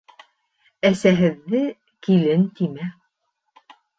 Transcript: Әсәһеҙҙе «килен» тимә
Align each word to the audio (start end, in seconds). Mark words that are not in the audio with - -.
Әсәһеҙҙе 0.89 1.61
«килен» 2.09 2.47
тимә 2.61 2.87